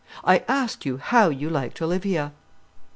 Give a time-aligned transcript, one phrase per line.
[0.23, 2.31] I asked you how you liked Olivia."